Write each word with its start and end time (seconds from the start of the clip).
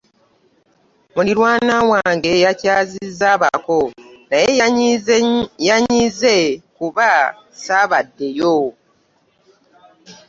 Muliraanwa 1.13 1.79
wange 1.91 2.31
yakyazizza 2.45 3.25
abako 3.35 3.79
naye 4.29 4.49
yanyiize 5.69 6.35
kuba 6.75 7.09
ssaabaddeyo. 7.55 8.55